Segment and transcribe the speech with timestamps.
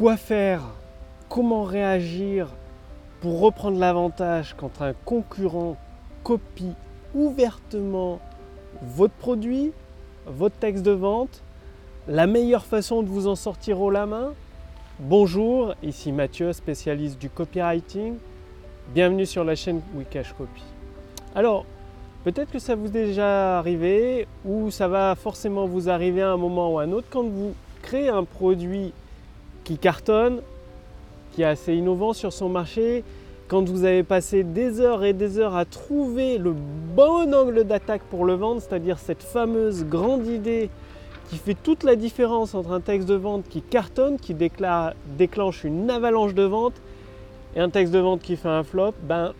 [0.00, 0.62] Quoi faire
[1.28, 2.48] Comment réagir
[3.20, 5.76] pour reprendre l'avantage quand un concurrent
[6.22, 6.72] copie
[7.14, 8.18] ouvertement
[8.80, 9.72] votre produit,
[10.24, 11.42] votre texte de vente,
[12.08, 14.32] la meilleure façon de vous en sortir au la main?
[15.00, 18.14] Bonjour, ici Mathieu, spécialiste du copywriting.
[18.94, 20.62] Bienvenue sur la chaîne Wikash Copy.
[21.34, 21.66] Alors,
[22.24, 26.38] peut-être que ça vous est déjà arrivé ou ça va forcément vous arriver à un
[26.38, 28.94] moment ou à un autre quand vous créez un produit
[29.70, 30.40] qui cartonne,
[31.32, 33.04] qui est assez innovant sur son marché,
[33.46, 38.02] quand vous avez passé des heures et des heures à trouver le bon angle d'attaque
[38.10, 40.70] pour le vendre, c'est-à-dire cette fameuse grande idée
[41.28, 45.88] qui fait toute la différence entre un texte de vente qui cartonne, qui déclenche une
[45.88, 46.74] avalanche de vente,
[47.54, 49.34] et un texte de vente qui fait un flop, ben,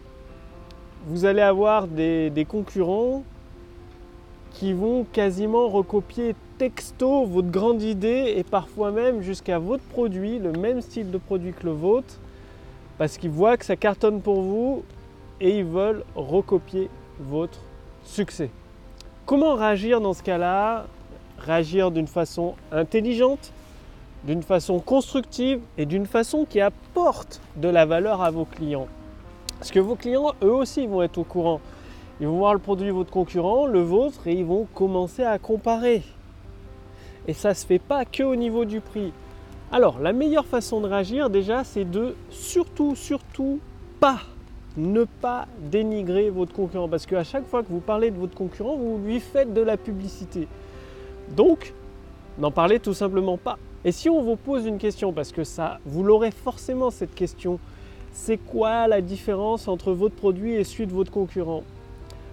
[1.09, 3.25] vous allez avoir des, des concurrents
[4.53, 10.53] qui vont quasiment recopier texto votre grande idée et parfois même jusqu'à votre produit, le
[10.53, 12.19] même style de produit que le vôtre,
[12.99, 14.83] parce qu'ils voient que ça cartonne pour vous
[15.41, 17.61] et ils veulent recopier votre
[18.05, 18.51] succès.
[19.25, 20.85] Comment réagir dans ce cas-là?
[21.39, 23.53] Réagir d'une façon intelligente,
[24.25, 28.89] d'une façon constructive et d'une façon qui apporte de la valeur à vos clients.
[29.59, 31.63] Parce que vos clients, eux aussi, vont être au courant.
[32.21, 35.39] Ils vont voir le produit de votre concurrent, le vôtre, et ils vont commencer à
[35.39, 36.03] comparer.
[37.31, 39.13] Et ça se fait pas que au niveau du prix.
[39.71, 43.61] Alors, la meilleure façon de réagir déjà, c'est de surtout, surtout
[44.01, 44.19] pas,
[44.77, 46.89] ne pas dénigrer votre concurrent.
[46.89, 49.77] Parce qu'à chaque fois que vous parlez de votre concurrent, vous lui faites de la
[49.77, 50.49] publicité.
[51.37, 51.73] Donc,
[52.37, 53.59] n'en parlez tout simplement pas.
[53.85, 57.61] Et si on vous pose une question, parce que ça, vous l'aurez forcément cette question,
[58.11, 61.63] c'est quoi la différence entre votre produit et celui de votre concurrent?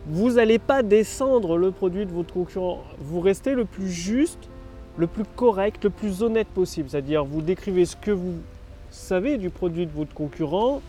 [0.07, 2.81] Vous n'allez pas descendre le produit de votre concurrent.
[2.99, 4.49] Vous restez le plus juste
[4.97, 6.89] le plus correct, le plus honnête possible.
[6.89, 8.35] C'est-à-dire vous décrivez ce que vous
[8.89, 10.81] savez du produit de votre concurrent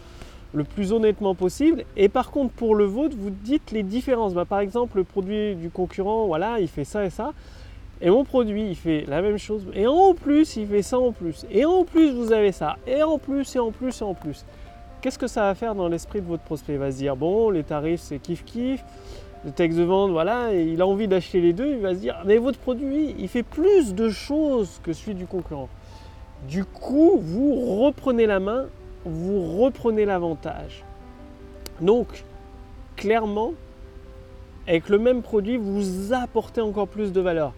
[0.54, 1.84] le plus honnêtement possible.
[1.96, 4.34] Et par contre, pour le vôtre, vous dites les différences.
[4.34, 7.32] Bah, par exemple, le produit du concurrent, voilà, il fait ça et ça.
[8.00, 9.66] Et mon produit, il fait la même chose.
[9.74, 11.44] Et en plus, il fait ça en plus.
[11.50, 12.76] Et en plus, vous avez ça.
[12.86, 14.44] Et en plus, et en plus, et en plus.
[15.00, 16.74] Qu'est-ce que ça va faire dans l'esprit de votre prospect?
[16.74, 18.80] Il va se dire, bon, les tarifs, c'est kiff-kiff
[19.44, 22.16] le texte de vente, voilà, il a envie d'acheter les deux, il va se dire
[22.24, 25.68] mais votre produit, il fait plus de choses que celui du concurrent.
[26.48, 28.66] Du coup, vous reprenez la main,
[29.04, 30.84] vous reprenez l'avantage.
[31.80, 32.24] Donc,
[32.96, 33.54] clairement,
[34.66, 37.54] avec le même produit, vous apportez encore plus de valeur.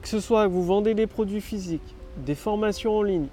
[0.00, 3.26] Que ce soit que vous vendez des produits physiques, des formations en ligne,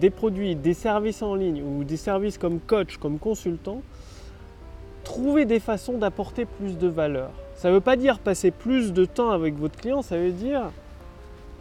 [0.00, 3.82] des produits, des services en ligne ou des services comme coach, comme consultant,
[5.04, 7.30] trouver des façons d'apporter plus de valeur.
[7.54, 10.70] Ça ne veut pas dire passer plus de temps avec votre client, ça veut dire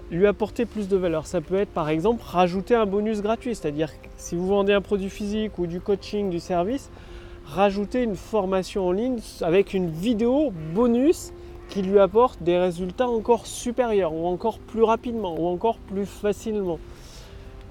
[0.09, 1.27] lui apporter plus de valeur.
[1.27, 5.09] Ça peut être par exemple rajouter un bonus gratuit, c'est-à-dire si vous vendez un produit
[5.09, 6.89] physique ou du coaching, du service,
[7.45, 11.31] rajouter une formation en ligne avec une vidéo bonus
[11.69, 16.79] qui lui apporte des résultats encore supérieurs ou encore plus rapidement ou encore plus facilement.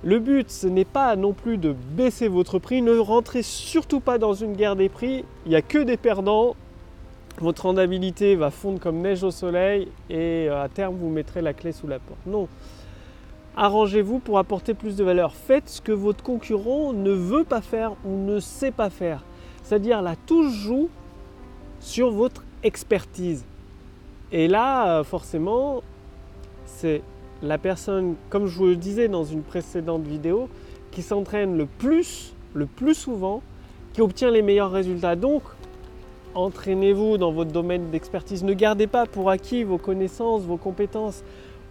[0.05, 2.83] Le but, ce n'est pas non plus de baisser votre prix.
[2.83, 5.25] Ne rentrez surtout pas dans une guerre des prix.
[5.47, 6.57] Il n'y a que des perdants.
[7.39, 11.55] Votre rentabilité va fondre comme neige au soleil et euh, à terme, vous mettrez la
[11.55, 12.19] clé sous la porte.
[12.27, 12.49] Non.
[13.57, 15.35] Arrangez-vous pour apporter plus de valeur.
[15.35, 19.23] Faites ce que votre concurrent ne veut pas faire ou ne sait pas faire.
[19.63, 20.89] C'est-à-dire la touche joue
[21.81, 23.45] sur votre expertise.
[24.33, 25.83] Et là, euh, forcément,
[26.67, 27.03] c'est
[27.43, 30.49] la personne, comme je vous le disais dans une précédente vidéo,
[30.91, 33.43] qui s'entraîne le plus, le plus souvent,
[33.93, 35.17] qui obtient les meilleurs résultats.
[35.17, 35.43] Donc,
[36.35, 38.45] entraînez-vous dans votre domaine d'expertise.
[38.45, 41.25] Ne gardez pas pour acquis vos connaissances, vos compétences.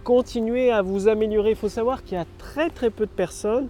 [0.04, 1.50] Continuez à vous améliorer.
[1.50, 3.68] Il faut savoir qu'il y a très très peu de personnes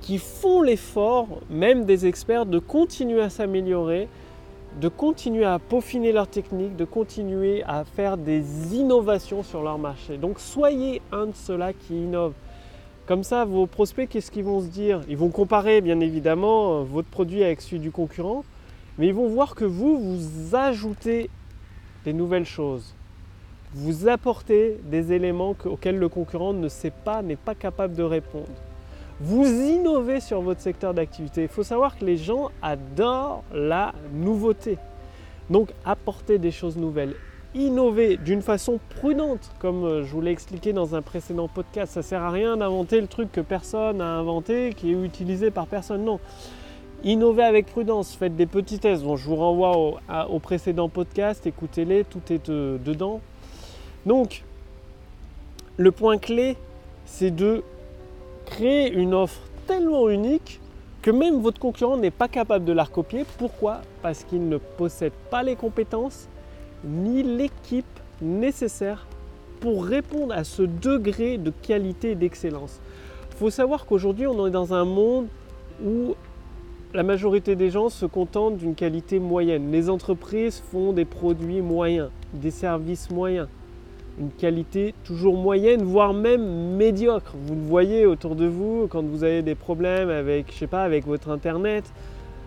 [0.00, 4.08] qui font l'effort, même des experts, de continuer à s'améliorer,
[4.80, 10.16] de continuer à peaufiner leur technique, de continuer à faire des innovations sur leur marché.
[10.16, 12.32] Donc soyez un de ceux-là qui innove.
[13.06, 15.00] Comme ça, vos prospects, qu'est-ce qu'ils vont se dire?
[15.08, 18.44] Ils vont comparer bien évidemment euh, votre produit avec celui du concurrent,
[18.96, 21.28] mais ils vont voir que vous, vous ajoutez
[22.04, 22.94] des nouvelles choses.
[23.74, 28.52] Vous apportez des éléments auxquels le concurrent ne sait pas, n'est pas capable de répondre
[29.24, 31.42] vous innovez sur votre secteur d'activité.
[31.42, 34.78] Il faut savoir que les gens adorent la nouveauté.
[35.48, 37.14] Donc apportez des choses nouvelles.
[37.54, 41.92] Innover d'une façon prudente, comme euh, je vous l'ai expliqué dans un précédent podcast.
[41.92, 45.68] Ça sert à rien d'inventer le truc que personne n'a inventé, qui est utilisé par
[45.68, 46.04] personne.
[46.04, 46.18] Non.
[47.04, 49.02] Innovez avec prudence, faites des petits tests.
[49.02, 53.20] Je vous renvoie au, précédent podcast, écoutez-les, tout est euh, dedans.
[54.04, 54.42] Donc,
[55.76, 56.56] le point clé,
[57.04, 57.62] c'est de
[58.52, 60.60] créer une offre tellement unique
[61.00, 63.24] que même votre concurrent n'est pas capable de la recopier.
[63.38, 63.80] Pourquoi?
[64.02, 66.28] Parce qu'il ne possède pas les compétences
[66.84, 67.86] ni l'équipe
[68.20, 69.06] nécessaire
[69.60, 72.80] pour répondre à ce degré de qualité et d'excellence.
[73.30, 75.28] Il faut savoir qu'aujourd'hui, on est dans un monde
[75.82, 76.14] où
[76.92, 79.72] la majorité des gens se contentent d'une qualité moyenne.
[79.72, 83.48] Les entreprises font des produits moyens, des services moyens,
[84.18, 87.34] une qualité toujours moyenne, voire même médiocre.
[87.46, 90.82] Vous le voyez autour de vous quand vous avez des problèmes avec, je sais pas,
[90.82, 91.90] avec votre internet,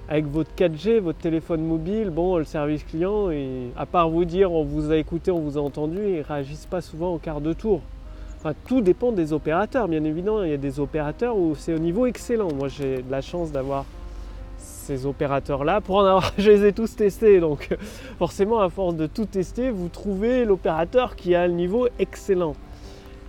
[0.08, 2.12] avec votre 4G, votre téléphone mobile.
[2.12, 3.30] Bon, le service client,
[3.76, 6.82] à part vous dire on vous a écouté, on vous a entendu, ils réagissent pas
[6.82, 7.82] souvent au quart de tour.
[8.38, 10.44] Enfin, tout dépend des opérateurs, bien évidemment.
[10.44, 12.50] Il y a des opérateurs où c'est au niveau excellent.
[12.54, 13.86] Moi, j'ai de la chance d'avoir
[14.86, 15.82] ces opérateurs-là.
[15.82, 17.70] Pour en avoir, je les ai tous testés, donc
[18.18, 22.56] forcément, à force de tout tester, vous trouvez l'opérateur qui a le niveau excellent.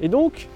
[0.01, 0.49] Et donc,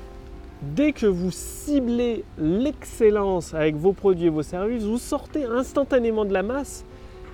[0.63, 6.33] dès que vous ciblez l'excellence avec vos produits et vos services, vous sortez instantanément de
[6.33, 6.85] la masse.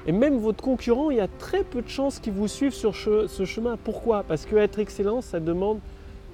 [0.06, 2.94] Et même votre concurrent, il y a très peu de chances qu'il vous suive sur
[2.94, 3.76] ce chemin.
[3.82, 4.22] Pourquoi?
[4.22, 5.80] Parce que être excellent, ça demande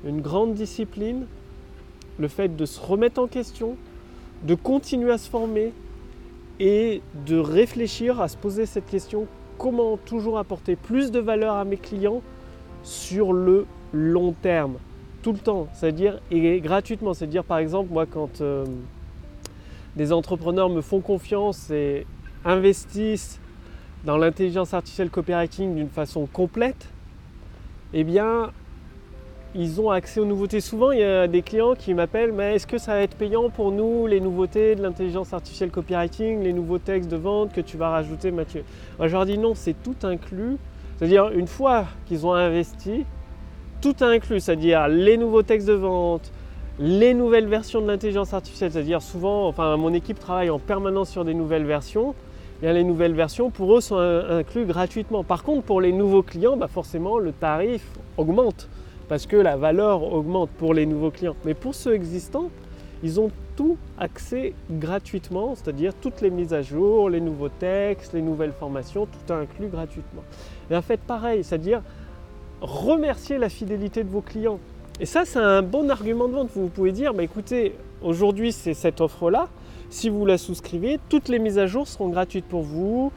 [0.04, 1.24] une grande discipline,
[2.18, 3.76] le fait de se remettre en question,
[4.42, 5.72] de continuer à se former,
[6.62, 9.26] et de réfléchir à se poser cette question
[9.58, 12.22] comment toujours apporter plus de valeur à mes clients
[12.84, 14.76] sur le long terme,
[15.22, 17.14] tout le temps, c'est-à-dire et gratuitement.
[17.14, 18.64] C'est-à-dire par exemple, moi quand euh,
[19.96, 22.06] des entrepreneurs me font confiance et
[22.44, 23.40] investissent
[24.04, 26.90] dans l'intelligence artificielle copywriting d'une façon complète,
[27.92, 28.52] eh bien
[29.54, 30.60] ils ont accès aux nouveautés.
[30.60, 33.50] Souvent, il y a des clients qui m'appellent, mais est-ce que ça va être payant
[33.50, 37.76] pour nous, les nouveautés de l'intelligence artificielle copywriting, les nouveaux textes de vente que tu
[37.76, 38.64] vas rajouter, Mathieu?
[38.98, 40.56] Moi, je leur dis non, c'est tout inclus.
[40.96, 43.04] C'est-à-dire, une fois qu'ils ont investi,
[43.80, 46.32] tout inclus, c'est-à-dire les nouveaux textes de vente,
[46.78, 51.24] les nouvelles versions de l'intelligence artificielle, c'est-à-dire souvent, enfin, mon équipe travaille en permanence sur
[51.24, 52.14] des nouvelles versions.
[52.62, 55.24] Bien, les nouvelles versions, pour eux, sont inclus gratuitement.
[55.24, 57.84] Par contre, pour les nouveaux clients, bah forcément, le tarif
[58.16, 58.68] augmente
[59.12, 61.36] parce que la valeur augmente pour les nouveaux clients.
[61.44, 62.48] Mais pour ceux existants,
[63.02, 68.22] ils ont tout accès gratuitement, c'est-à-dire toutes les mises à jour, les nouveaux textes, les
[68.22, 70.22] nouvelles formations, tout inclus gratuitement.
[70.70, 71.82] Et en fait, pareil, c'est-à-dire
[72.62, 74.58] remercier la fidélité de vos clients.
[74.98, 76.48] Et ça, c'est un bon argument de vente.
[76.54, 79.50] Vous pouvez dire, bah, écoutez, aujourd'hui, c'est cette offre-là.
[79.90, 83.12] Si vous la souscrivez, toutes les mises à jour seront gratuites pour vous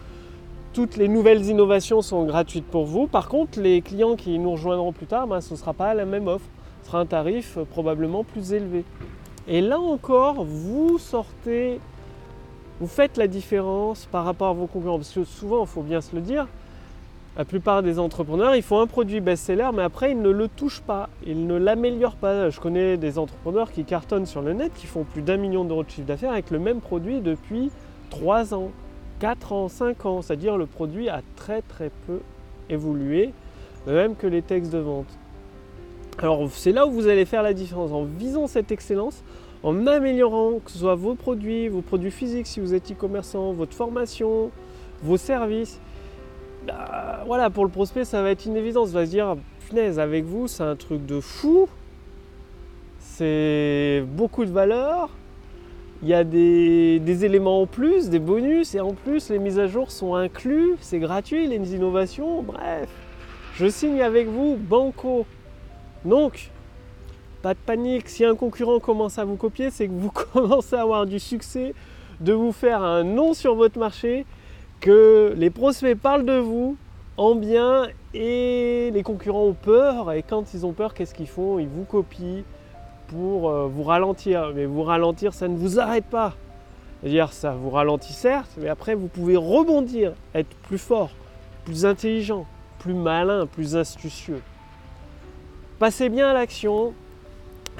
[0.75, 3.07] toutes les nouvelles innovations sont gratuites pour vous.
[3.07, 6.03] Par contre, les clients qui nous rejoindront plus tard, ben, ce ne sera pas la
[6.03, 6.45] même offre.
[6.81, 8.83] Ce sera un tarif euh, probablement plus élevé.
[9.47, 11.79] Et là encore, vous sortez,
[12.81, 14.97] vous faites la différence par rapport à vos concurrents.
[14.97, 16.45] Parce que souvent, il faut bien se le dire,
[17.37, 20.81] la plupart des entrepreneurs, ils font un produit best-seller, mais après, ils ne le touchent
[20.81, 22.49] pas, ils ne l'améliorent pas.
[22.49, 25.85] Je connais des entrepreneurs qui cartonnent sur le net, qui font plus d'un million d'euros
[25.85, 27.71] de chiffre d'affaires avec le même produit depuis
[28.09, 28.71] trois ans.
[29.19, 32.19] 4 ans, 5 ans, c'est-à-dire le produit a très très peu
[32.69, 33.33] évolué,
[33.87, 35.07] même que les textes de vente.
[36.19, 39.23] Alors c'est là où vous allez faire la différence, en visant cette excellence,
[39.63, 43.73] en améliorant que ce soit vos produits, vos produits physiques si vous êtes e-commerçant, votre
[43.73, 44.51] formation,
[45.01, 45.79] vos services.
[46.67, 48.89] Bah, voilà, pour le prospect, ça va être une évidence.
[48.89, 49.35] Il va se dire,
[49.67, 51.67] punaise, avec vous, c'est un truc de fou.
[52.99, 55.09] C'est beaucoup de valeur.
[56.01, 59.67] Il y a des, éléments en plus, des bonus, et en plus les mises à
[59.67, 62.89] jour sont inclus, c'est gratuit, les innovations, bref.
[63.55, 65.25] Je signe avec vous, Banco.
[66.03, 66.51] Donc,
[67.41, 70.81] pas de panique, si un concurrent commence à vous copier, c'est que vous commencez à
[70.81, 71.73] avoir du succès,
[72.19, 74.25] de vous faire un nom sur votre marché,
[74.81, 76.75] que les prospects parlent de vous
[77.17, 80.11] en bien et les concurrents ont peur.
[80.11, 81.59] Et quand ils ont peur, qu'est-ce qu'ils font?
[81.59, 82.43] Ils vous copient,
[83.07, 84.51] pour euh, vous ralentir.
[84.55, 86.33] Mais vous ralentir, ça ne vous arrête pas.
[87.01, 91.11] C'est-à-dire, ça vous ralentit certes, mais après, vous pouvez rebondir, être plus fort,
[91.63, 92.45] plus intelligent,
[92.79, 94.41] plus malin, plus astucieux.
[95.77, 96.93] Passez bien à l'action.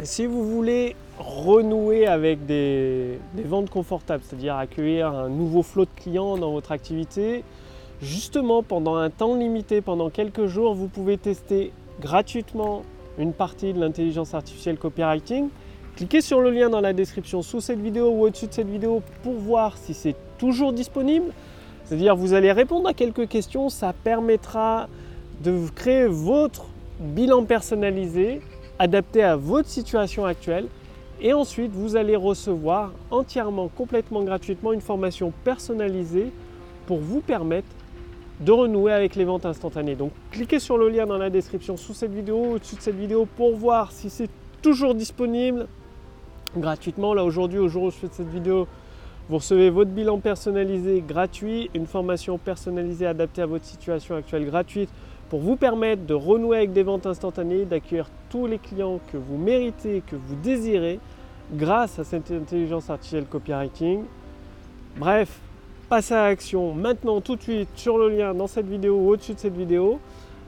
[0.03, 5.89] Si vous voulez renouer avec des, des ventes confortables, c'est-à-dire accueillir un nouveau flot de
[5.95, 7.43] clients dans votre activité,
[8.01, 12.83] justement pendant un temps limité, pendant quelques jours, vous pouvez tester gratuitement
[13.17, 15.49] une partie de l'intelligence artificielle copywriting.
[15.95, 19.01] Cliquez sur le lien dans la description sous cette vidéo ou au-dessus de cette vidéo
[19.23, 21.27] pour voir si c'est toujours disponible.
[21.85, 24.87] C'est-à-dire vous allez répondre à quelques questions, ça permettra
[25.43, 26.65] de créer votre
[26.99, 28.41] bilan personnalisé,
[28.79, 30.67] adapté à votre situation actuelle.
[31.21, 36.31] Et ensuite, vous allez recevoir entièrement, complètement gratuitement une formation personnalisée
[36.87, 37.67] pour vous permettre
[38.39, 39.95] de renouer avec les ventes instantanées.
[39.95, 43.27] Donc cliquez sur le lien dans la description sous cette vidéo, au-dessus de cette vidéo
[43.37, 44.29] pour voir si c'est
[44.61, 45.67] toujours disponible.
[46.57, 47.13] gratuitement.
[47.13, 48.67] Là aujourd'hui, au jour où je fais cette vidéo,
[49.27, 54.89] vous recevez votre bilan personnalisé gratuit, une formation personnalisée adaptée à votre situation actuelle gratuite
[55.29, 59.37] pour vous permettre de renouer avec des ventes instantanées, d'accueillir tous les clients que vous
[59.37, 60.99] méritez, que vous désirez
[61.53, 64.03] grâce à cette intelligence artificielle copywriting.
[64.97, 65.39] Bref,
[65.89, 69.33] passez à l'action maintenant tout de suite sur le lien dans cette vidéo ou au-dessus
[69.33, 69.99] de cette vidéo.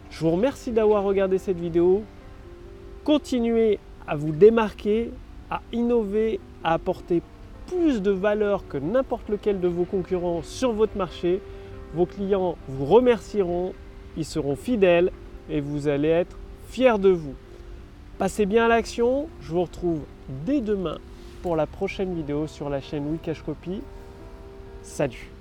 [0.09, 2.03] Je vous remercie d'avoir regardé cette vidéo.
[3.03, 5.11] Continuez à vous démarquer,
[5.51, 7.21] à innover, à apporter
[7.67, 11.41] plus de valeur que n'importe lequel de vos concurrents sur votre marché.
[11.93, 13.73] Vos clients vous remercieront,
[14.15, 15.11] ils seront fidèles
[15.49, 16.37] et vous allez être
[16.69, 17.35] fiers de vous.
[18.17, 20.01] Passez bien à l'action, je vous retrouve
[20.45, 20.97] dès demain
[21.43, 23.81] pour la prochaine vidéo sur la chaîne Wikash Copy.
[24.87, 25.36] Salut